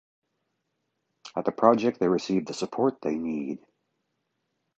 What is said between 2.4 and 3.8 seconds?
the support they need.